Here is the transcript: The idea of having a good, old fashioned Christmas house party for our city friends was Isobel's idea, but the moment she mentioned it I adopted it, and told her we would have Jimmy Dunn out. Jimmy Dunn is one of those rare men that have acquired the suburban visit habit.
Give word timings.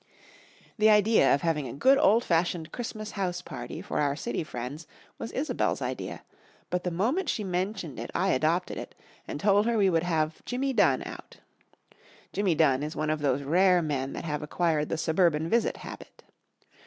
The 0.79 0.89
idea 0.89 1.31
of 1.31 1.43
having 1.43 1.67
a 1.67 1.73
good, 1.75 1.99
old 1.99 2.23
fashioned 2.23 2.71
Christmas 2.71 3.11
house 3.11 3.43
party 3.43 3.83
for 3.83 3.99
our 3.99 4.15
city 4.15 4.43
friends 4.43 4.87
was 5.19 5.31
Isobel's 5.31 5.79
idea, 5.79 6.23
but 6.71 6.83
the 6.83 6.89
moment 6.89 7.29
she 7.29 7.43
mentioned 7.43 7.99
it 7.99 8.09
I 8.15 8.29
adopted 8.31 8.79
it, 8.79 8.95
and 9.27 9.39
told 9.39 9.67
her 9.67 9.77
we 9.77 9.91
would 9.91 10.01
have 10.01 10.43
Jimmy 10.43 10.73
Dunn 10.73 11.03
out. 11.03 11.37
Jimmy 12.33 12.55
Dunn 12.55 12.81
is 12.81 12.95
one 12.95 13.11
of 13.11 13.19
those 13.21 13.43
rare 13.43 13.83
men 13.83 14.13
that 14.13 14.25
have 14.25 14.41
acquired 14.41 14.89
the 14.89 14.97
suburban 14.97 15.47
visit 15.47 15.77
habit. 15.77 16.23